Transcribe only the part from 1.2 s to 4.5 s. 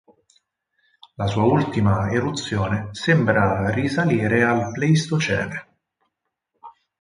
sua ultima eruzione sembra risalire